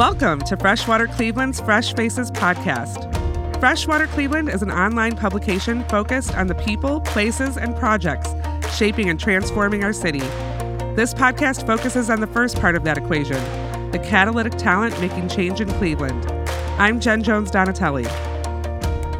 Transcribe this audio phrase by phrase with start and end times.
[0.00, 3.04] Welcome to Freshwater Cleveland's Fresh Faces podcast.
[3.60, 8.30] Freshwater Cleveland is an online publication focused on the people, places, and projects
[8.74, 10.20] shaping and transforming our city.
[10.96, 13.36] This podcast focuses on the first part of that equation
[13.90, 16.24] the catalytic talent making change in Cleveland.
[16.78, 18.04] I'm Jen Jones Donatelli.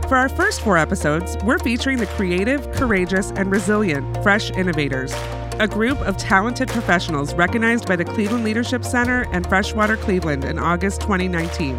[0.09, 5.13] For our first four episodes, we're featuring the creative, courageous, and resilient Fresh Innovators,
[5.61, 10.59] a group of talented professionals recognized by the Cleveland Leadership Center and Freshwater Cleveland in
[10.59, 11.79] August 2019.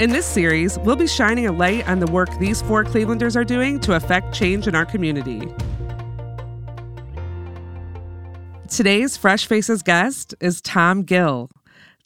[0.00, 3.44] In this series, we'll be shining a light on the work these four Clevelanders are
[3.44, 5.48] doing to affect change in our community.
[8.68, 11.50] Today's Fresh Faces guest is Tom Gill.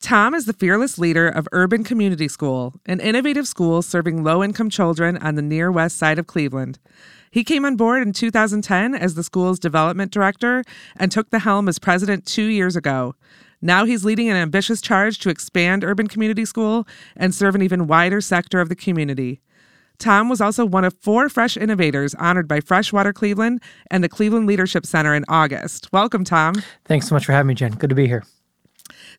[0.02, 4.68] Tom is the fearless leader of Urban Community School, an innovative school serving low income
[4.68, 6.78] children on the near west side of Cleveland.
[7.30, 10.64] He came on board in 2010 as the school's development director
[10.96, 13.14] and took the helm as president two years ago.
[13.60, 17.86] Now he's leading an ambitious charge to expand Urban Community School and serve an even
[17.86, 19.40] wider sector of the community.
[19.98, 24.46] Tom was also one of four fresh innovators honored by Freshwater Cleveland and the Cleveland
[24.46, 25.92] Leadership Center in August.
[25.92, 26.54] Welcome, Tom.
[26.84, 27.72] Thanks so much for having me, Jen.
[27.72, 28.22] Good to be here.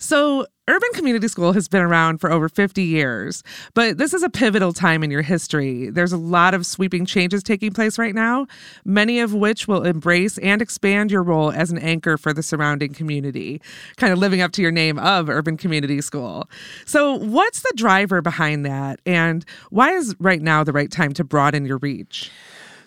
[0.01, 4.29] So, Urban Community School has been around for over 50 years, but this is a
[4.29, 5.89] pivotal time in your history.
[5.89, 8.47] There's a lot of sweeping changes taking place right now,
[8.85, 12.93] many of which will embrace and expand your role as an anchor for the surrounding
[12.93, 13.61] community,
[13.97, 16.49] kind of living up to your name of Urban Community School.
[16.85, 21.25] So, what's the driver behind that, and why is right now the right time to
[21.25, 22.31] broaden your reach?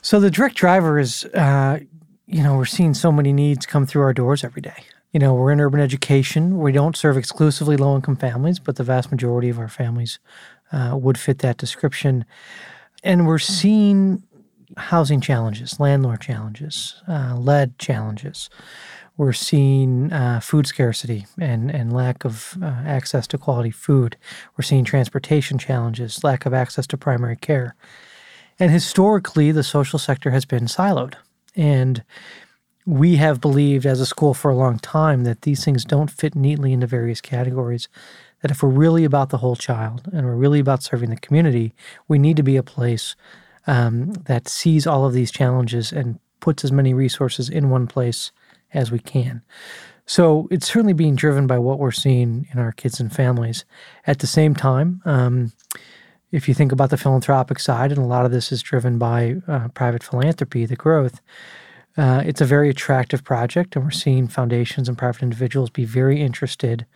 [0.01, 1.81] So, the direct driver is, uh,
[2.27, 5.35] you know, we're seeing so many needs come through our doors every day you know,
[5.35, 6.59] we're in urban education.
[6.59, 10.19] We don't serve exclusively low income families, but the vast majority of our families
[10.73, 12.25] uh, would fit that description.
[13.05, 14.23] And we're seeing
[14.77, 18.49] housing challenges, landlord challenges, uh, lead challenges.
[19.19, 24.17] We're seeing uh, food scarcity and, and lack of uh, access to quality food.
[24.57, 27.75] We're seeing transportation challenges, lack of access to primary care.
[28.59, 31.15] And historically, the social sector has been siloed.
[31.55, 32.03] And
[32.87, 36.35] we have believed as a school for a long time that these things don't fit
[36.35, 37.89] neatly into various categories.
[38.41, 41.75] That if we're really about the whole child and we're really about serving the community,
[42.09, 43.15] we need to be a place
[43.69, 48.33] um, that sees all of these challenges and puts as many resources in one place
[48.75, 49.43] as we can.
[50.07, 53.65] So it's certainly being driven by what we're seeing in our kids and families.
[54.07, 55.53] At the same time, um,
[56.33, 59.37] if you think about the philanthropic side, and a lot of this is driven by
[59.47, 61.21] uh, private philanthropy, the growth,
[61.97, 66.21] uh, it's a very attractive project, and we're seeing foundations and private individuals be very
[66.21, 66.87] interested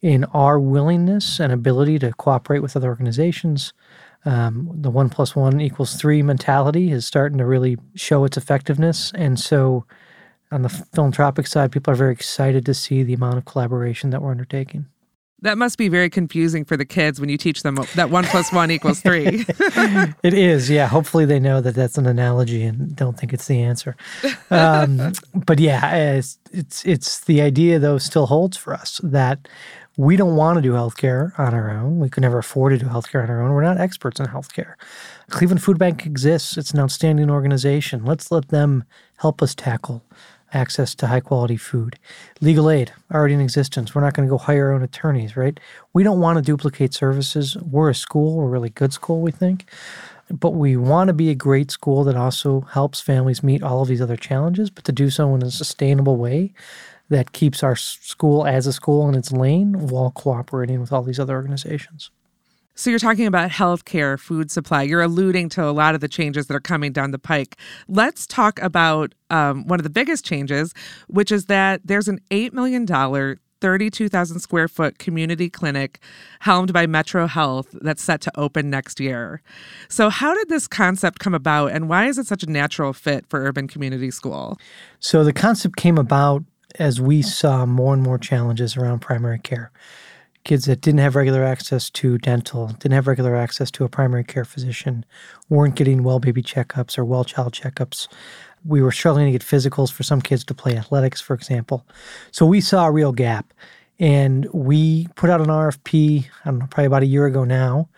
[0.00, 3.72] in our willingness and ability to cooperate with other organizations.
[4.24, 9.12] Um, the one plus one equals three mentality is starting to really show its effectiveness.
[9.14, 9.84] And so,
[10.50, 14.22] on the philanthropic side, people are very excited to see the amount of collaboration that
[14.22, 14.86] we're undertaking.
[15.42, 18.52] That must be very confusing for the kids when you teach them that one plus
[18.52, 19.44] one equals three.
[20.22, 20.86] it is, yeah.
[20.86, 23.96] Hopefully, they know that that's an analogy and don't think it's the answer.
[24.50, 29.48] Um, but yeah, it's, it's it's the idea though still holds for us that
[29.96, 31.98] we don't want to do healthcare on our own.
[31.98, 33.52] We could never afford to do healthcare on our own.
[33.52, 34.74] We're not experts in healthcare.
[35.30, 36.56] Cleveland Food Bank exists.
[36.56, 38.04] It's an outstanding organization.
[38.04, 38.84] Let's let them
[39.18, 40.04] help us tackle
[40.52, 41.98] access to high quality food.
[42.40, 43.94] Legal aid, already in existence.
[43.94, 45.58] We're not going to go hire our own attorneys, right?
[45.92, 47.56] We don't want to duplicate services.
[47.56, 49.66] We're a school, we're a really good school, we think.
[50.30, 53.88] But we want to be a great school that also helps families meet all of
[53.88, 56.52] these other challenges, but to do so in a sustainable way
[57.10, 61.20] that keeps our school as a school in its lane while cooperating with all these
[61.20, 62.10] other organizations.
[62.74, 64.82] So you're talking about healthcare, food supply.
[64.82, 67.56] You're alluding to a lot of the changes that are coming down the pike.
[67.88, 70.72] Let's talk about um, one of the biggest changes,
[71.08, 72.86] which is that there's an $8 million
[73.62, 76.00] 32,000 square foot community clinic
[76.40, 79.40] helmed by Metro Health that's set to open next year.
[79.88, 83.24] So, how did this concept come about and why is it such a natural fit
[83.28, 84.58] for Urban Community School?
[84.98, 86.42] So, the concept came about
[86.80, 89.70] as we saw more and more challenges around primary care
[90.44, 94.24] kids that didn't have regular access to dental, didn't have regular access to a primary
[94.24, 95.04] care physician,
[95.48, 98.08] weren't getting well baby checkups or well child checkups.
[98.64, 101.86] We were struggling to get physicals for some kids to play athletics, for example.
[102.30, 103.52] So we saw a real gap.
[103.98, 107.88] And we put out an RFP, I don't know, probably about a year ago now,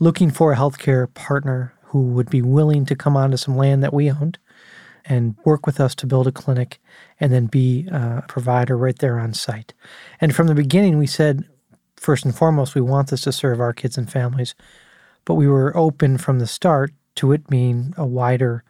[0.00, 3.94] looking for a healthcare partner who would be willing to come onto some land that
[3.94, 4.38] we owned
[5.04, 6.80] and work with us to build a clinic
[7.20, 9.74] and then be a provider right there on site.
[10.20, 11.44] And from the beginning, we said
[11.98, 14.54] first and foremost, we want this to serve our kids and families,
[15.24, 18.64] but we were open from the start to it being a wider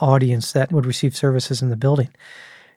[0.00, 2.08] audience that would receive services in the building.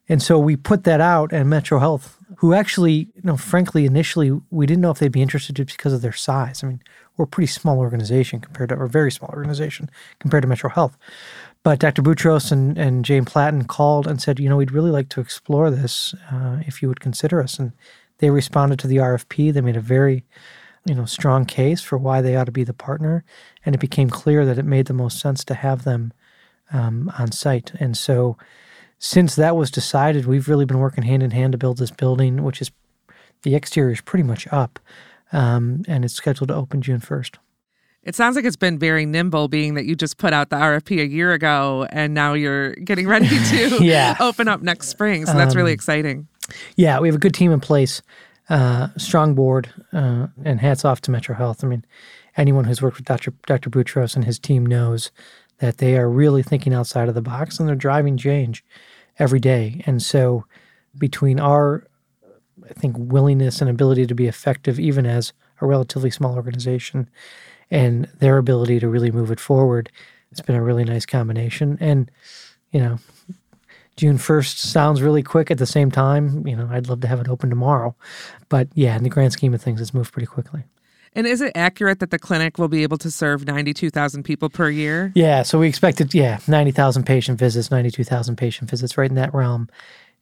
[0.10, 4.38] And so we put that out, and Metro Health, who actually, you know, frankly, initially
[4.52, 6.64] we didn't know if they'd be interested because of their size.
[6.64, 6.82] I mean,
[7.16, 9.90] we're a pretty small organization compared to, or a very small organization
[10.20, 10.98] compared to Metro Health.
[11.64, 12.02] But Dr.
[12.02, 15.72] Boutros and, and Jane Platten called and said, you know, we'd really like to explore
[15.72, 17.58] this uh, if you would consider us.
[17.58, 17.72] And
[18.24, 19.52] they responded to the RFP.
[19.52, 20.24] They made a very,
[20.86, 23.26] you know, strong case for why they ought to be the partner.
[23.66, 26.14] And it became clear that it made the most sense to have them
[26.72, 27.74] um, on site.
[27.82, 28.38] And so
[28.98, 32.44] since that was decided, we've really been working hand in hand to build this building,
[32.44, 32.72] which is
[33.42, 34.80] the exterior is pretty much up.
[35.34, 37.36] Um, and it's scheduled to open June 1st.
[38.04, 41.02] It sounds like it's been very nimble, being that you just put out the RFP
[41.02, 44.16] a year ago and now you're getting ready to yeah.
[44.22, 45.26] open up next spring.
[45.26, 46.30] So that's um, really exciting.
[46.76, 48.02] Yeah, we have a good team in place,
[48.50, 51.64] uh, strong board, uh, and hats off to Metro Health.
[51.64, 51.86] I mean,
[52.38, 53.34] anyone who's worked with Dr.
[53.46, 53.70] Dr.
[53.70, 55.12] Boutros and his team knows
[55.60, 58.64] that they are really thinking outside of the box and they're driving change
[59.20, 59.82] every day.
[59.86, 60.46] And so,
[60.98, 61.88] between our,
[62.70, 67.10] I think, willingness and ability to be effective, even as a relatively small organization,
[67.72, 69.92] and their ability to really move it forward.
[70.32, 71.78] It's been a really nice combination.
[71.80, 72.12] And,
[72.72, 73.00] you know,
[73.96, 76.46] June 1st sounds really quick at the same time.
[76.48, 77.96] You know, I'd love to have it open tomorrow.
[78.50, 80.64] But yeah, in the grand scheme of things, it's moved pretty quickly.
[81.16, 84.70] And is it accurate that the clinic will be able to serve 92,000 people per
[84.70, 85.12] year?
[85.14, 89.70] Yeah, so we expected, yeah, 90,000 patient visits, 92,000 patient visits, right in that realm.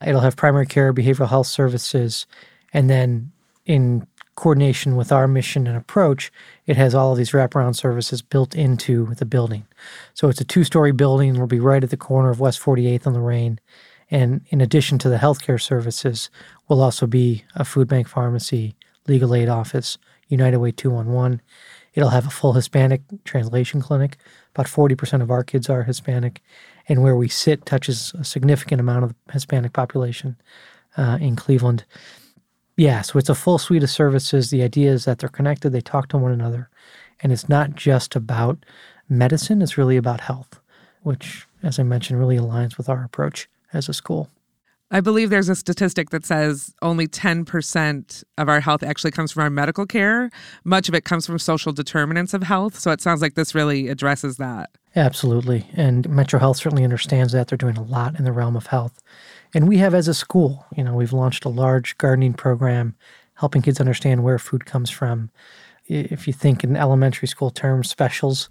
[0.05, 2.25] It'll have primary care, behavioral health services,
[2.73, 3.31] and then
[3.65, 4.05] in
[4.35, 6.31] coordination with our mission and approach,
[6.65, 9.65] it has all of these wraparound services built into the building.
[10.13, 11.37] So it's a two story building.
[11.37, 13.59] We'll be right at the corner of West 48th and Lorain.
[14.09, 16.29] And in addition to the healthcare services,
[16.67, 18.75] will also be a food bank pharmacy,
[19.07, 19.97] legal aid office,
[20.27, 21.41] United Way 211.
[21.93, 24.17] It'll have a full Hispanic translation clinic.
[24.55, 26.41] About 40% of our kids are Hispanic.
[26.87, 30.37] And where we sit touches a significant amount of the Hispanic population
[30.97, 31.85] uh, in Cleveland.
[32.81, 34.49] Yeah, so it's a full suite of services.
[34.49, 36.67] The idea is that they're connected, they talk to one another,
[37.21, 38.57] and it's not just about
[39.07, 40.59] medicine, it's really about health,
[41.03, 44.29] which, as I mentioned, really aligns with our approach as a school.
[44.89, 49.43] I believe there's a statistic that says only 10% of our health actually comes from
[49.43, 50.31] our medical care.
[50.63, 52.79] Much of it comes from social determinants of health.
[52.79, 54.71] So it sounds like this really addresses that.
[54.95, 55.67] Absolutely.
[55.75, 57.47] And Metro Health certainly understands that.
[57.47, 59.03] They're doing a lot in the realm of health.
[59.53, 62.95] And we have as a school, you know, we've launched a large gardening program
[63.35, 65.29] helping kids understand where food comes from.
[65.87, 68.49] If you think in elementary school terms, specials,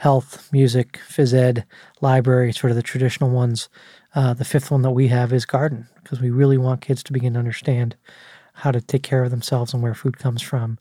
[0.00, 1.66] health, music, phys ed,
[2.00, 3.68] library, sort of the traditional ones.
[4.14, 7.12] Uh, the fifth one that we have is garden because we really want kids to
[7.12, 7.94] begin to understand
[8.54, 10.78] how to take care of themselves and where food comes from.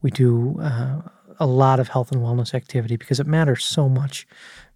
[0.00, 1.02] We do uh,
[1.38, 4.26] a lot of health and wellness activity because it matters so much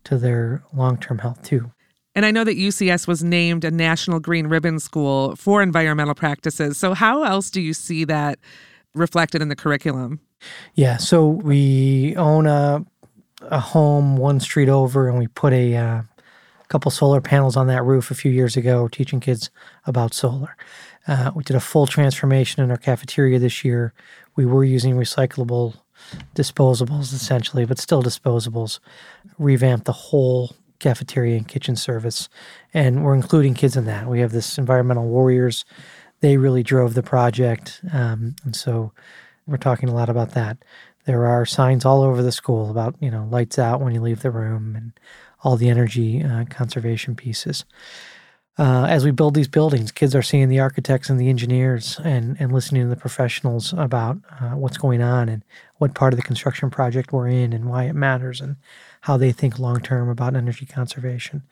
[0.05, 1.73] to their long term health, too.
[2.17, 6.79] And I know that UCS was named a National Green Ribbon School for environmental practices.
[6.79, 8.39] So, how else do you see that
[8.95, 10.21] reflected in the curriculum?
[10.75, 12.85] Yeah, so we own a,
[13.43, 16.03] a home one street over, and we put a uh,
[16.69, 19.51] couple solar panels on that roof a few years ago, teaching kids
[19.85, 20.57] about solar.
[21.07, 23.93] Uh, we did a full transformation in our cafeteria this year.
[24.37, 25.75] We were using recyclable
[26.35, 28.81] disposables essentially, but still disposables.
[29.39, 32.29] Revamped the whole cafeteria and kitchen service.
[32.75, 34.09] And we're including kids in that.
[34.09, 35.65] We have this environmental warriors.
[36.21, 37.81] They really drove the project.
[37.93, 38.93] Um, and so
[39.47, 40.59] we're talking a lot about that.
[41.05, 44.23] There are signs all over the school about, you know, lights out when you leave
[44.23, 44.93] the room and
[45.43, 47.65] all the energy uh, conservation pieces.
[48.59, 52.37] Uh, as we build these buildings, kids are seeing the architects and the engineers and,
[52.41, 55.45] and listening to the professionals about uh, what's going on and
[55.77, 58.57] what part of the construction project we're in and why it matters and
[59.03, 61.43] how they think long term about energy conservation.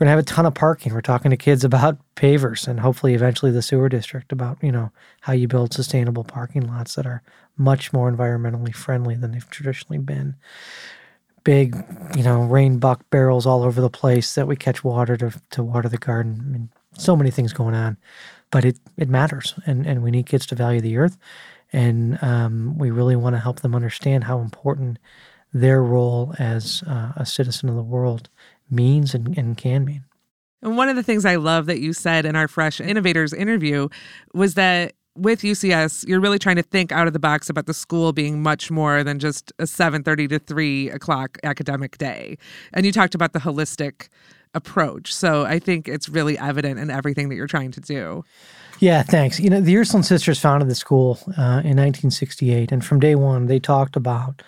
[0.00, 0.94] We're going to have a ton of parking.
[0.94, 4.92] We're talking to kids about pavers and hopefully eventually the sewer district about, you know,
[5.20, 7.22] how you build sustainable parking lots that are
[7.58, 10.36] much more environmentally friendly than they've traditionally been.
[11.44, 11.76] Big,
[12.16, 15.62] you know, rain buck barrels all over the place that we catch water to, to
[15.62, 16.40] water the garden.
[16.40, 17.98] I mean, so many things going on,
[18.50, 19.54] but it, it matters.
[19.66, 21.18] And, and we need kids to value the earth.
[21.72, 24.98] And um, we really want to help them understand how important
[25.52, 28.28] their role as uh, a citizen of the world
[28.70, 30.04] means and, and can mean.
[30.62, 33.88] And one of the things I love that you said in our Fresh Innovators interview
[34.34, 37.74] was that with UCS, you're really trying to think out of the box about the
[37.74, 42.38] school being much more than just a 7:30 to 3 o'clock academic day.
[42.72, 44.08] And you talked about the holistic
[44.54, 45.14] approach.
[45.14, 48.24] So I think it's really evident in everything that you're trying to do.
[48.78, 49.38] Yeah, thanks.
[49.38, 53.46] You know, the Ursuline Sisters founded the school uh, in 1968, and from day one,
[53.46, 54.42] they talked about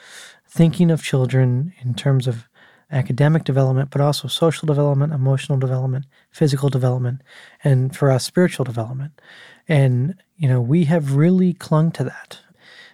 [0.53, 2.47] thinking of children in terms of
[2.91, 7.23] academic development, but also social development, emotional development, physical development,
[7.65, 9.19] and for us, spiritual development.
[9.67, 12.41] And, you know, we have really clung to that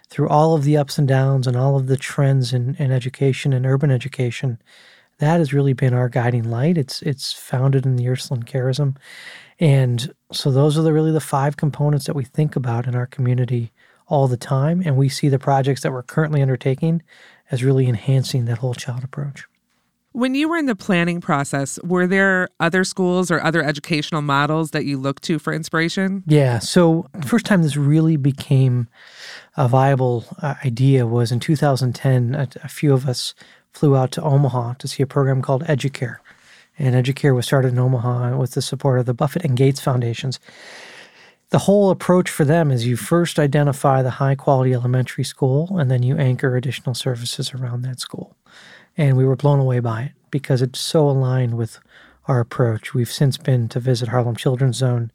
[0.09, 3.51] through all of the ups and downs and all of the trends in, in education
[3.51, 4.61] and urban education.
[5.17, 6.77] That has really been our guiding light.
[6.77, 8.95] It's it's founded in the Ursuline charism.
[9.59, 13.05] And so those are the really the five components that we think about in our
[13.05, 13.73] community
[14.07, 14.81] all the time.
[14.85, 17.03] And we see the projects that we're currently undertaking
[17.51, 19.45] as really enhancing that whole child approach.
[20.11, 24.71] When you were in the planning process, were there other schools or other educational models
[24.71, 26.23] that you looked to for inspiration?
[26.25, 26.57] Yeah.
[26.59, 28.87] So, the first time this really became
[29.55, 32.33] a viable uh, idea was in 2010.
[32.33, 33.35] A, a, few of us
[33.71, 36.17] flew out to Omaha to see a program called Educare.
[36.79, 40.39] And Educare was started in Omaha with the support of the Buffett and Gates Foundations.
[41.49, 45.89] The whole approach for them is you first identify the high quality elementary school and
[45.89, 48.35] then you anchor additional services around that school
[48.95, 51.79] and we were blown away by it because it's so aligned with
[52.27, 52.93] our approach.
[52.93, 55.11] We've since been to visit Harlem Children's Zone.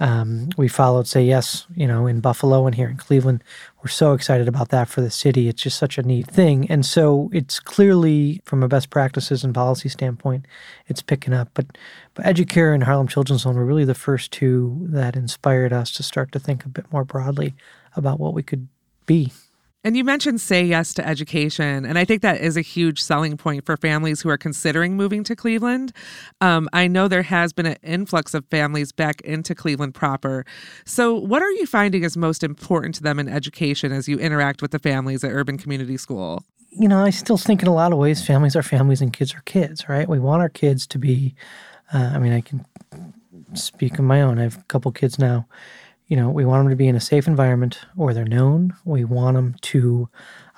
[0.00, 3.42] Um, we followed Say Yes, you know, in Buffalo and here in Cleveland.
[3.82, 5.48] We're so excited about that for the city.
[5.48, 6.70] It's just such a neat thing.
[6.70, 10.46] And so it's clearly, from a best practices and policy standpoint,
[10.86, 11.50] it's picking up.
[11.54, 11.66] But,
[12.14, 16.02] but Educare and Harlem Children's Zone were really the first two that inspired us to
[16.02, 17.54] start to think a bit more broadly
[17.96, 18.68] about what we could
[19.06, 19.32] be
[19.88, 21.86] and you mentioned say yes to education.
[21.86, 25.24] And I think that is a huge selling point for families who are considering moving
[25.24, 25.94] to Cleveland.
[26.42, 30.44] Um, I know there has been an influx of families back into Cleveland proper.
[30.84, 34.60] So, what are you finding is most important to them in education as you interact
[34.60, 36.44] with the families at Urban Community School?
[36.68, 39.34] You know, I still think in a lot of ways families are families and kids
[39.34, 40.06] are kids, right?
[40.06, 41.34] We want our kids to be,
[41.94, 42.66] uh, I mean, I can
[43.54, 44.38] speak of my own.
[44.38, 45.46] I have a couple kids now
[46.08, 48.74] you know, we want them to be in a safe environment where they're known.
[48.84, 50.08] We want them to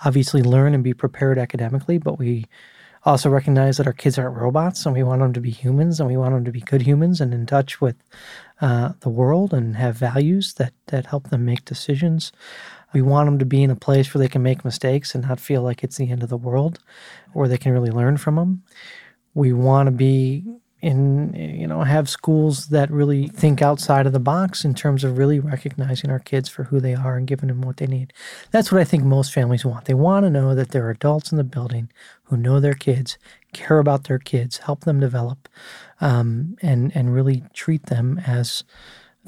[0.04, 2.47] obviously learn and be prepared academically, but we
[3.04, 6.09] also recognize that our kids aren't robots and we want them to be humans and
[6.09, 7.97] we want them to be good humans and in touch with
[8.61, 12.30] uh, the world and have values that, that help them make decisions.
[12.92, 15.40] We want them to be in a place where they can make mistakes and not
[15.40, 16.80] feel like it's the end of the world,
[17.35, 18.62] or they can really learn from them.
[19.33, 20.45] We want to be
[20.82, 25.18] in you know have schools that really think outside of the box in terms of
[25.18, 28.12] really recognizing our kids for who they are and giving them what they need.
[28.50, 29.84] That's what i think most families want.
[29.84, 31.90] They want to know that there are adults in the building
[32.25, 33.18] who know their kids
[33.52, 35.49] care about their kids help them develop
[36.00, 38.64] um, and and really treat them as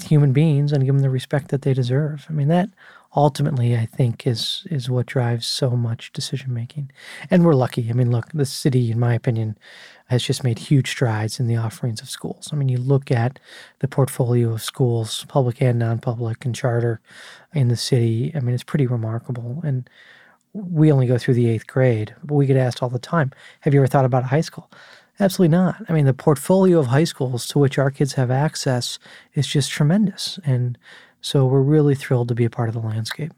[0.05, 2.27] human beings and give them the respect that they deserve.
[2.29, 2.71] I mean that
[3.15, 6.91] ultimately I think is is what drives so much decision making.
[7.31, 7.89] And we're lucky.
[7.91, 9.59] I mean, look, the city, in my opinion,
[10.07, 12.51] has just made huge strides in the offerings of schools.
[12.53, 13.39] I mean, you look at
[13.81, 17.01] the portfolio of schools, public and non-public and charter
[17.55, 18.33] in the city.
[18.35, 19.61] I mean, it's pretty remarkable.
[19.65, 19.89] And
[20.53, 23.73] we only go through the eighth grade, but we get asked all the time, have
[23.73, 24.71] you ever thought about a high school?
[25.19, 25.77] Absolutely not.
[25.89, 28.99] I mean, the portfolio of high schools to which our kids have access
[29.35, 30.39] is just tremendous.
[30.45, 30.77] And
[31.23, 33.33] so we're really thrilled to be a part of the landscape.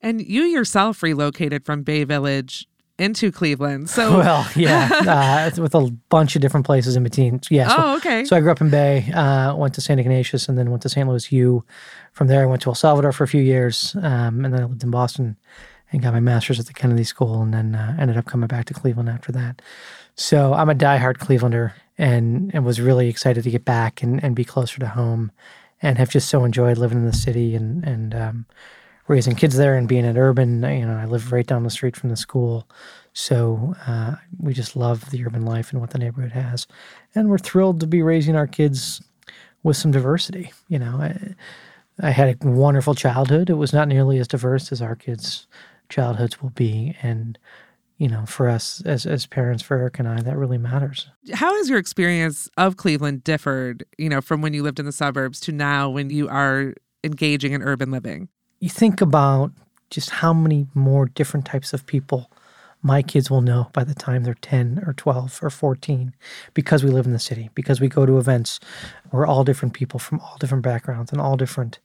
[0.00, 3.88] And you yourself relocated from Bay Village into Cleveland.
[3.90, 7.40] So well, yeah, uh, with a bunch of different places in between.
[7.50, 7.68] Yeah.
[7.68, 8.24] So, oh, okay.
[8.24, 9.98] So I grew up in Bay, uh, went to St.
[9.98, 11.08] Ignatius, and then went to St.
[11.08, 11.64] Louis U.
[12.12, 14.64] From there, I went to El Salvador for a few years, um, and then I
[14.64, 15.36] lived in Boston
[15.90, 18.66] and got my master's at the Kennedy School, and then uh, ended up coming back
[18.66, 19.62] to Cleveland after that.
[20.14, 24.36] So I'm a diehard Clevelander, and and was really excited to get back and, and
[24.36, 25.32] be closer to home
[25.82, 28.46] and have just so enjoyed living in the city and and um,
[29.08, 30.62] raising kids there and being at urban.
[30.62, 32.68] You know, I live right down the street from the school,
[33.12, 36.66] so uh, we just love the urban life and what the neighborhood has,
[37.14, 39.02] and we're thrilled to be raising our kids
[39.62, 40.52] with some diversity.
[40.68, 41.34] You know, I,
[42.00, 43.50] I had a wonderful childhood.
[43.50, 45.46] It was not nearly as diverse as our kids'
[45.88, 47.38] childhoods will be, and
[48.02, 51.06] you know, for us as as parents, for Eric and I, that really matters.
[51.34, 54.92] How has your experience of Cleveland differed, you know, from when you lived in the
[54.92, 58.28] suburbs to now when you are engaging in urban living?
[58.58, 59.52] You think about
[59.90, 62.28] just how many more different types of people
[62.84, 66.12] my kids will know by the time they're 10 or 12 or 14
[66.54, 68.58] because we live in the city, because we go to events
[69.10, 71.78] where all different people from all different backgrounds and all different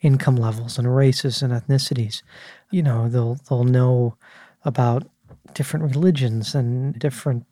[0.00, 2.22] income levels and races and ethnicities,
[2.72, 4.16] you know, they'll they'll know
[4.64, 5.06] about
[5.54, 7.46] different religions and different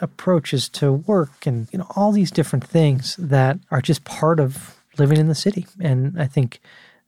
[0.00, 4.76] approaches to work and you know all these different things that are just part of
[4.98, 5.66] living in the city.
[5.80, 6.60] And i think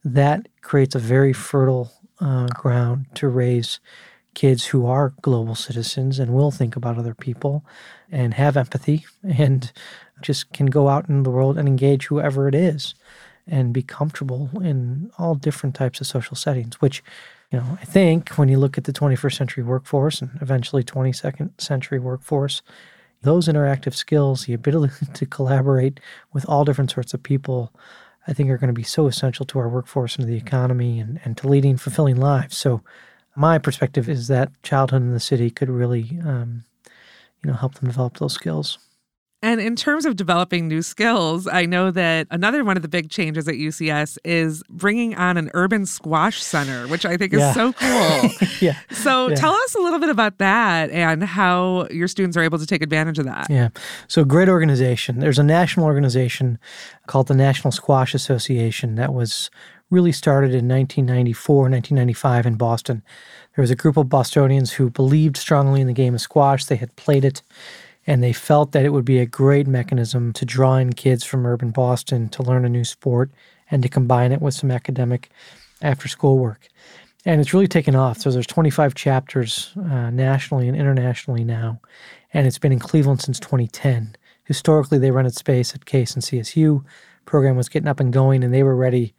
[0.04, 3.80] that creates a very fertile uh, ground to raise
[4.34, 7.64] kids who are global citizens and will think about other people
[8.10, 9.72] and have empathy and
[10.20, 12.94] just can go out in the world and engage whoever it is
[13.46, 17.02] and be comfortable in all different types of social settings which
[17.52, 21.60] you know, I think when you look at the 21st century workforce and eventually 22nd
[21.60, 22.62] century workforce,
[23.20, 26.00] those interactive skills, the ability to collaborate
[26.32, 27.70] with all different sorts of people,
[28.26, 30.98] I think are going to be so essential to our workforce and to the economy
[30.98, 32.56] and, and to leading fulfilling lives.
[32.56, 32.82] So,
[33.34, 36.64] my perspective is that childhood in the city could really, um,
[37.42, 38.78] you know, help them develop those skills.
[39.44, 43.10] And in terms of developing new skills, I know that another one of the big
[43.10, 47.52] changes at UCS is bringing on an urban squash center, which I think is Yeah.
[47.52, 48.30] so cool.
[48.60, 48.76] yeah.
[48.92, 49.34] So Yeah.
[49.34, 52.82] tell us a little bit about that and how your students are able to take
[52.82, 53.48] advantage of that.
[53.50, 53.70] Yeah.
[54.06, 55.18] So great organization.
[55.18, 56.60] There's a national organization
[57.08, 59.50] called the National Squash Association that was
[59.90, 63.02] really started in 1994, 1995 in Boston.
[63.56, 66.64] There was a group of Bostonians who believed strongly in the game of squash.
[66.64, 67.42] They had played it
[68.06, 71.46] and they felt that it would be a great mechanism to draw in kids from
[71.46, 73.30] urban Boston to learn a new sport
[73.70, 75.30] and to combine it with some academic
[75.80, 76.68] after school work.
[77.24, 78.18] And it's really taken off.
[78.18, 81.80] So there's 25 chapters uh, nationally and internationally now,
[82.32, 84.16] and it's been in Cleveland since 2010.
[84.44, 86.84] Historically, they rented space at Case and CSU.
[87.24, 89.14] Program was getting up and going, and they were ready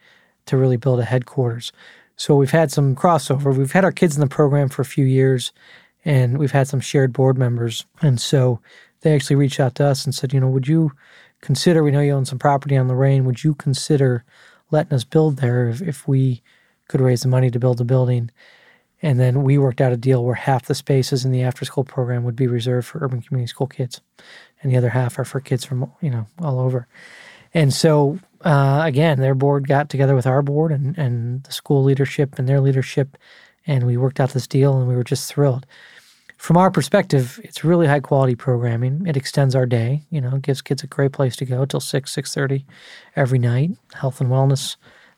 [0.45, 1.71] to really build a headquarters.
[2.17, 3.55] So we've had some crossover.
[3.55, 5.51] We've had our kids in the program for a few years,
[6.05, 7.85] and we've had some shared board members.
[8.01, 8.59] And so
[9.01, 10.91] they actually reached out to us and said, you know, would you
[11.41, 11.83] consider?
[11.83, 13.25] We know you own some property on Lorain.
[13.25, 14.23] Would you consider
[14.71, 16.41] letting us build there if, if we
[16.87, 18.31] could raise the money to build a building?
[19.01, 21.83] And then we worked out a deal where half the spaces in the after school
[21.83, 23.99] program would be reserved for urban community school kids,
[24.61, 26.87] and the other half are for kids from you know all over.
[27.53, 31.83] And so uh, again, their board got together with our board and and the school
[31.83, 33.17] leadership and their leadership,
[33.67, 35.65] and we worked out this deal, and we were just thrilled.
[36.43, 39.07] From our perspective, it's really high quality programming.
[39.07, 40.01] It extends our day.
[40.09, 42.65] You know, gives kids a great place to go till six six thirty
[43.15, 43.71] every night.
[43.93, 44.75] Health and wellness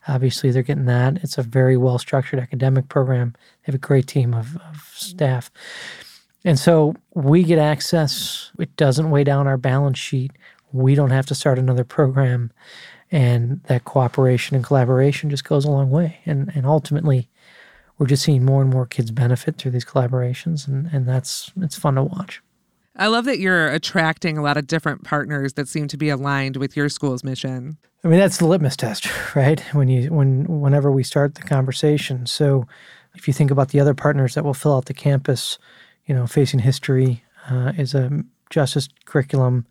[0.08, 1.18] Obviously, they're getting that.
[1.24, 3.34] It's a very well structured academic program.
[3.34, 5.50] They have a great team of, of staff.
[6.44, 8.52] And so we get access.
[8.60, 10.32] It doesn't weigh down our balance sheet.
[10.72, 12.52] We don't have to start another program.
[13.12, 16.20] And that cooperation and collaboration just goes a long way.
[16.26, 17.30] And, and ultimately,
[17.98, 20.68] we're just seeing more and more kids benefit through these collaborations.
[20.68, 22.42] And, and that's it's fun to watch.
[22.98, 26.56] I love that you're attracting a lot of different partners that seem to be aligned
[26.56, 27.78] with your school's mission.
[28.04, 29.60] I mean, that's the litmus test, right?
[29.74, 32.26] When you when whenever we start the conversation.
[32.26, 32.68] So,
[33.16, 35.58] if you think about the other partners that will fill out the campus,
[36.06, 39.66] you know, facing history uh, is a justice curriculum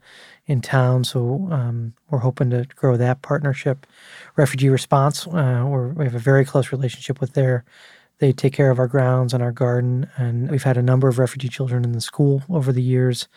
[0.47, 1.05] in town.
[1.05, 3.87] So um, we're hoping to grow that partnership.
[4.37, 7.65] Refugee response, uh, we're, we have a very close relationship with their.
[8.25, 11.19] They take care of our grounds and our garden, and we've had a number of
[11.19, 13.29] refugee children in the school over the years.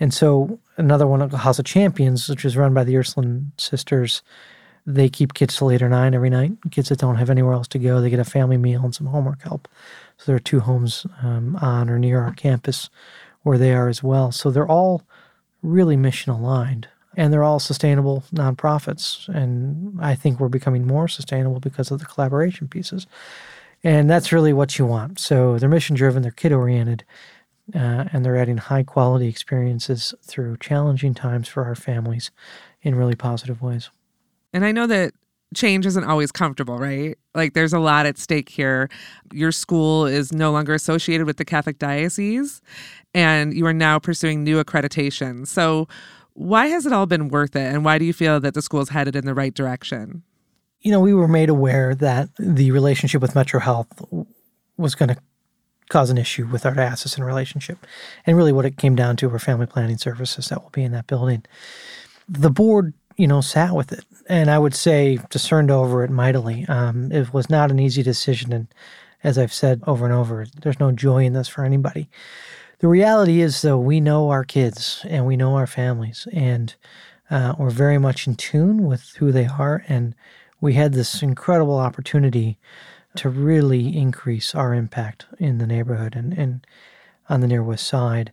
[0.00, 4.22] And so another one, House of Champions, which is run by the Ursuline sisters,
[4.86, 6.52] they keep kids till eight or nine every night.
[6.70, 9.08] Kids that don't have anywhere else to go, they get a family meal and some
[9.08, 9.68] homework help.
[10.16, 12.88] So there are two homes um, on or near our campus
[13.42, 14.32] where they are as well.
[14.32, 15.02] So they're all
[15.60, 19.28] really mission aligned and they're all sustainable nonprofits.
[19.28, 23.06] And I think we're becoming more sustainable because of the collaboration pieces.
[23.82, 25.18] And that's really what you want.
[25.18, 27.04] So they're mission driven, they're kid oriented,
[27.74, 32.30] uh, and they're adding high quality experiences through challenging times for our families
[32.82, 33.90] in really positive ways.
[34.52, 35.12] And I know that
[35.54, 37.16] change isn't always comfortable, right?
[37.34, 38.88] Like there's a lot at stake here.
[39.32, 42.60] Your school is no longer associated with the Catholic Diocese,
[43.14, 45.46] and you are now pursuing new accreditation.
[45.46, 45.88] So,
[46.34, 47.74] why has it all been worth it?
[47.74, 50.22] And why do you feel that the school is headed in the right direction?
[50.80, 53.88] You know, we were made aware that the relationship with Metro Health
[54.76, 55.16] was going to
[55.90, 57.86] cause an issue with our diocesan relationship.
[58.24, 60.92] And really, what it came down to were family planning services that will be in
[60.92, 61.44] that building.
[62.28, 64.04] The board, you know, sat with it.
[64.28, 66.64] And I would say discerned over it mightily.
[66.68, 68.52] Um, it was not an easy decision.
[68.52, 68.68] And
[69.22, 72.08] as I've said over and over, there's no joy in this for anybody.
[72.78, 76.74] The reality is, though, we know our kids and we know our families, and
[77.30, 79.84] uh, we're very much in tune with who they are.
[79.86, 80.14] And
[80.60, 82.58] we had this incredible opportunity
[83.16, 86.66] to really increase our impact in the neighborhood and, and
[87.28, 88.32] on the near west side.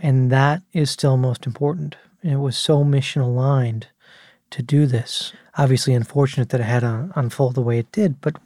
[0.00, 1.96] And that is still most important.
[2.22, 3.88] It was so mission aligned
[4.50, 5.32] to do this.
[5.58, 8.36] Obviously, unfortunate that it had to unfold the way it did, but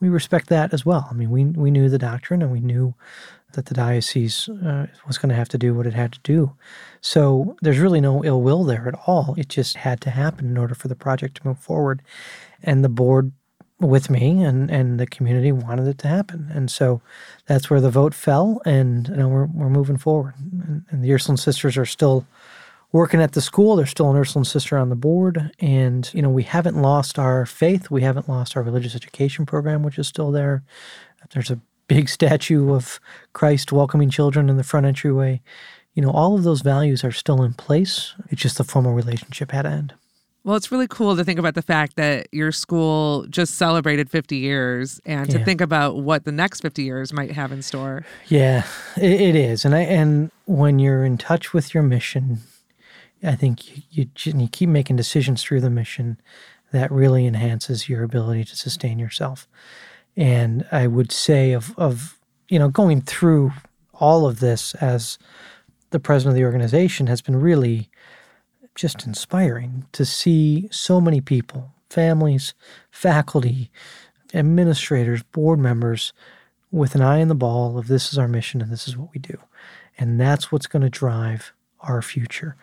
[0.00, 1.08] we respect that as well.
[1.10, 2.94] I mean, we, we knew the doctrine and we knew
[3.54, 6.52] that the diocese uh, was going to have to do what it had to do.
[7.00, 9.34] So there's really no ill will there at all.
[9.36, 12.02] It just had to happen in order for the project to move forward.
[12.62, 13.32] And the board
[13.80, 16.50] with me and, and the community wanted it to happen.
[16.52, 17.00] And so
[17.46, 18.62] that's where the vote fell.
[18.64, 20.34] And you know, we're, we're moving forward.
[20.38, 22.26] And, and the Ursuline sisters are still
[22.92, 23.76] working at the school.
[23.76, 25.50] There's still an Ursuline sister on the board.
[25.58, 27.90] And, you know, we haven't lost our faith.
[27.90, 30.62] We haven't lost our religious education program, which is still there.
[31.32, 32.98] There's a big statue of
[33.32, 35.40] Christ welcoming children in the front entryway.
[35.94, 38.14] you know, all of those values are still in place.
[38.30, 39.94] It's just the formal relationship had to end.
[40.42, 44.36] Well, it's really cool to think about the fact that your school just celebrated 50
[44.36, 45.44] years and to Yeah.
[45.44, 48.04] think about what the next 50 years might have in store.
[48.26, 48.66] Yeah,
[48.96, 52.40] it, it is, and I and when you're in touch with your mission,
[53.22, 56.20] I think you, you, you keep making decisions through the mission
[56.72, 59.46] that really enhances your ability to sustain yourself.
[60.16, 63.52] And I would say of of you know going through
[63.94, 65.18] all of this as
[65.90, 67.88] the president of the organization has been really
[68.74, 72.54] just inspiring to see so many people, families,
[72.90, 73.70] faculty,
[74.34, 76.12] administrators, board members
[76.70, 79.12] with an eye on the ball of this is our mission and this is what
[79.12, 79.38] we do.
[79.96, 82.56] And that's what's going to drive our future.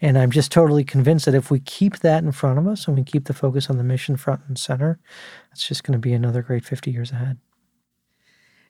[0.00, 2.96] And I'm just totally convinced that if we keep that in front of us and
[2.96, 4.98] we keep the focus on the mission front and center,
[5.52, 7.38] it's just going to be another great 50 years ahead.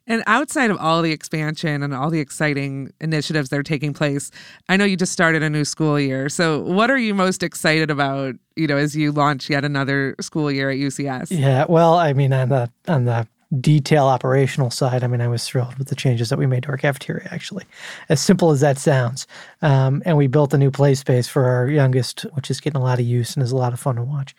[0.09, 4.31] And outside of all the expansion and all the exciting initiatives that are taking place,
[4.69, 6.29] I know you just started a new school year.
[6.29, 10.49] So, what are you most excited about, you know, as you launch yet another school
[10.49, 11.27] year at UCS?
[11.29, 13.27] Yeah, well, I mean, on the on the
[13.61, 16.69] detail operational side, I mean, I was thrilled with the changes that we made to
[16.69, 17.27] our cafeteria.
[17.31, 17.65] Actually,
[18.09, 19.27] as simple as that sounds,
[19.61, 22.83] um, and we built a new play space for our youngest, which is getting a
[22.83, 24.35] lot of use and is a lot of fun to watch.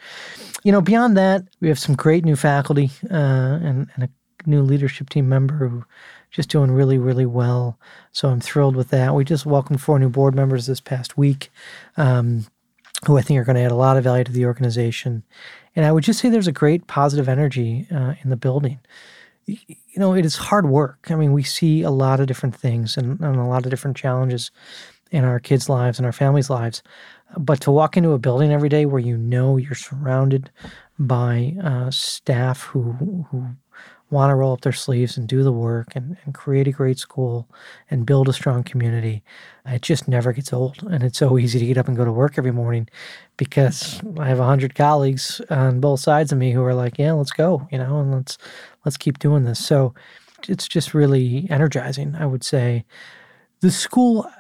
[0.63, 4.11] You know, beyond that, we have some great new faculty uh, and and a
[4.47, 5.85] new leadership team member who
[6.31, 7.79] just doing really really well.
[8.13, 9.15] So I'm thrilled with that.
[9.15, 11.51] We just welcomed four new board members this past week.
[11.97, 12.47] Um,
[13.07, 15.23] who I think are going to add a lot of value to the organization.
[15.77, 18.81] And I would just say there's a great positive energy uh, in the building.
[19.47, 19.57] You
[19.97, 21.07] know, it is hard work.
[21.11, 23.97] I mean, we see a lot of different things and, and a lot of different
[23.97, 24.51] challenges
[25.11, 26.83] in our kids' lives and our families' lives.
[27.37, 30.51] But to walk into a building every day where you know you're surrounded
[30.99, 32.93] by uh, staff who
[33.31, 33.47] who
[34.11, 36.99] want to roll up their sleeves and do the work and, and create a great
[36.99, 37.49] school
[37.91, 39.23] and build a strong community,
[39.67, 40.83] it just never gets old.
[40.91, 42.89] And it's so easy to get up and go to work every morning
[43.37, 47.13] because I have a hundred colleagues on both sides of me who are like, yeah,
[47.13, 48.39] let's go, you know, and let's
[48.85, 49.65] let's keep doing this.
[49.65, 49.95] So
[50.49, 52.85] it's just really energizing, I would say.
[53.61, 54.31] The school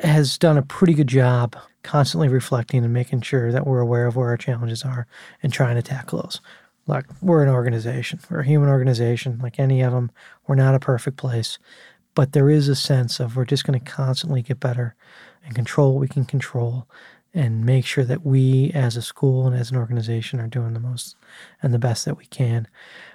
[0.00, 4.16] has done a pretty good job constantly reflecting and making sure that we're aware of
[4.16, 5.06] where our challenges are
[5.42, 6.40] and trying to tackle those.
[6.86, 8.20] Look, we're an organization.
[8.30, 10.10] We're a human organization, like any of them.
[10.46, 11.58] We're not a perfect place,
[12.14, 14.94] but there is a sense of we're just going to constantly get better
[15.44, 16.86] and control what we can control
[17.32, 20.80] and make sure that we as a school and as an organization are doing the
[20.80, 21.16] most
[21.62, 22.68] and the best that we can.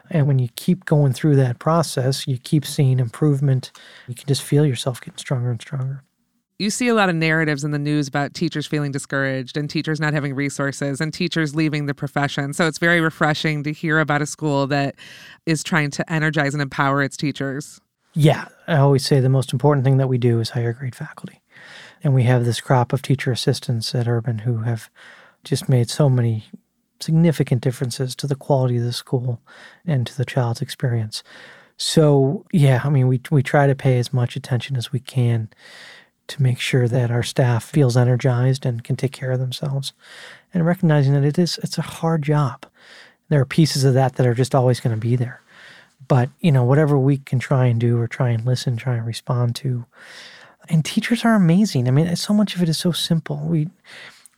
[0.09, 3.71] And when you keep going through that process, you keep seeing improvement.
[4.07, 6.03] You can just feel yourself getting stronger and stronger.
[6.61, 10.01] You see a lot of narratives in the news about teachers feeling discouraged and teachers
[10.01, 12.51] not having resources and teachers leaving the profession.
[12.51, 14.95] So it's very refreshing to hear about a school that
[15.45, 17.79] is trying to energize and empower its teachers.
[18.13, 21.41] Yeah, I always say the most important thing that we do is hire great faculty.
[22.03, 24.89] And we have this crop of teacher assistants at Urban who have
[25.45, 26.43] just made so many
[26.99, 29.39] significant differences to the quality of the school
[29.85, 31.23] and to the child's experience.
[31.77, 35.47] So, yeah, I mean, we, we try to pay as much attention as we can
[36.29, 39.93] to make sure that our staff feels energized and can take care of themselves.
[40.53, 42.65] And recognizing that it is it's a hard job.
[43.27, 45.41] There are pieces of that that are just always going to be there.
[46.07, 49.05] But you know whatever we can try and do or try and listen try and
[49.05, 49.85] respond to
[50.69, 51.87] and teachers are amazing.
[51.87, 53.37] I mean so much of it is so simple.
[53.37, 53.67] We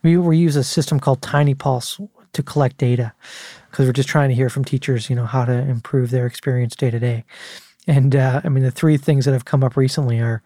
[0.03, 1.99] we, we use a system called tiny pulse
[2.33, 3.13] to collect data
[3.69, 6.75] because we're just trying to hear from teachers you know how to improve their experience
[6.75, 7.25] day to day.
[7.87, 10.41] And uh, i mean the three things that have come up recently are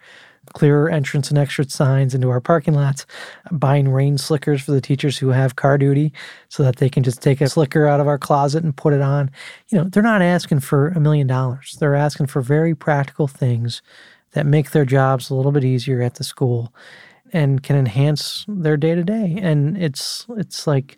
[0.54, 3.06] clearer entrance and exit signs into our parking lots,
[3.52, 6.14] buying rain slickers for the teachers who have car duty
[6.50, 9.02] so that they can just take a slicker out of our closet and put it
[9.02, 9.30] on.
[9.70, 11.78] You know, they're not asking for a million dollars.
[11.80, 13.82] They're asking for very practical things
[14.32, 16.74] that make their jobs a little bit easier at the school
[17.34, 19.40] and can enhance their day to day.
[19.42, 20.98] And it's it's like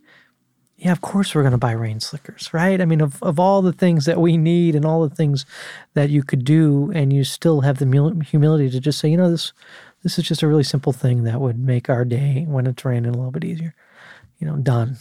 [0.78, 2.80] yeah, of course we're going to buy rain slickers, right?
[2.80, 5.46] I mean, of, of all the things that we need and all the things
[5.96, 9.32] that you could do, and you still have the humility to just say, you know,
[9.32, 9.54] this
[10.04, 13.10] this is just a really simple thing that would make our day when it's raining
[13.10, 13.74] a little bit easier.
[14.38, 14.98] You know, done.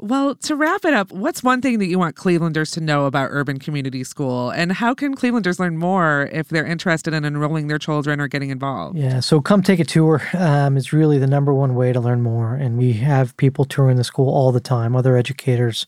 [0.00, 3.30] Well, to wrap it up, what's one thing that you want Clevelanders to know about
[3.32, 4.50] Urban Community School?
[4.50, 8.50] And how can Clevelanders learn more if they're interested in enrolling their children or getting
[8.50, 8.96] involved?
[8.96, 10.22] Yeah, so come take a tour.
[10.34, 12.54] Um, it's really the number one way to learn more.
[12.54, 15.86] And we have people touring the school all the time, other educators,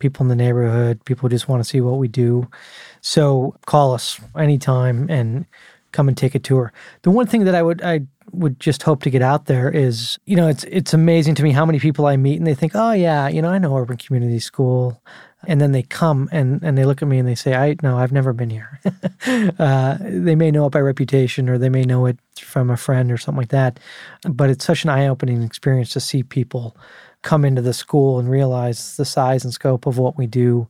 [0.00, 2.48] people in the neighborhood, people who just want to see what we do.
[3.02, 5.46] So call us anytime and
[5.94, 6.72] come and take a tour.
[7.02, 8.00] The one thing that I would I
[8.32, 11.52] would just hope to get out there is, you know, it's it's amazing to me
[11.52, 13.96] how many people I meet and they think, oh yeah, you know, I know Urban
[13.96, 15.00] Community School,
[15.46, 17.96] and then they come and and they look at me and they say, I no,
[17.96, 18.80] I've never been here.
[19.58, 23.10] uh, they may know it by reputation or they may know it from a friend
[23.10, 23.80] or something like that,
[24.28, 26.76] but it's such an eye opening experience to see people
[27.22, 30.68] come into the school and realize the size and scope of what we do,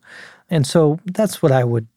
[0.50, 1.88] and so that's what I would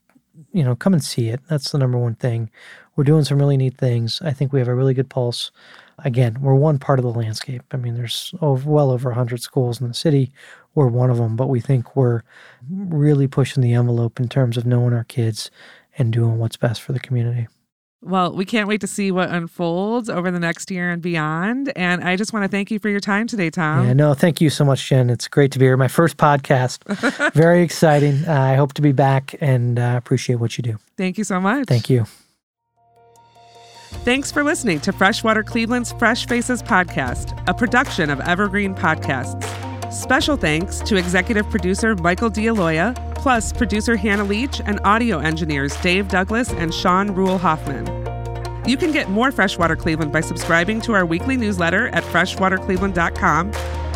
[0.53, 1.39] you know, come and see it.
[1.49, 2.49] That's the number one thing.
[2.97, 4.21] We're doing some really neat things.
[4.23, 5.51] I think we have a really good pulse.
[5.99, 7.63] Again, we're one part of the landscape.
[7.71, 10.31] I mean, there's over, well over 100 schools in the city.
[10.75, 12.23] We're one of them, but we think we're
[12.69, 15.49] really pushing the envelope in terms of knowing our kids
[15.97, 17.47] and doing what's best for the community.
[18.01, 21.73] Well, we can't wait to see what unfolds over the next year and beyond.
[21.75, 23.87] And I just want to thank you for your time today, Tom.
[23.87, 25.09] Yeah, no, thank you so much, Jen.
[25.09, 25.77] It's great to be here.
[25.77, 26.83] My first podcast.
[27.33, 28.23] Very exciting.
[28.27, 30.77] Uh, I hope to be back and uh, appreciate what you do.
[30.95, 31.67] Thank you so much.
[31.67, 32.05] Thank you.
[34.03, 39.43] Thanks for listening to Freshwater Cleveland's Fresh Faces podcast, a production of Evergreen Podcasts.
[39.91, 46.07] Special thanks to executive producer Michael D'Aloia, plus producer Hannah Leach and audio engineers Dave
[46.07, 47.85] Douglas and Sean Rule Hoffman.
[48.67, 53.51] You can get more Freshwater Cleveland by subscribing to our weekly newsletter at freshwatercleveland.com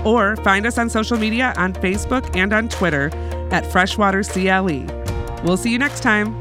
[0.06, 3.10] or find us on social media on Facebook and on Twitter
[3.52, 4.86] at Freshwater CLE.
[5.44, 6.40] We'll see you next time.